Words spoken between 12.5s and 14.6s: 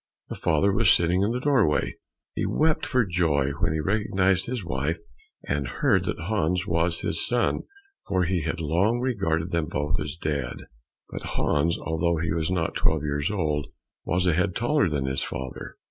twelve years old, was a head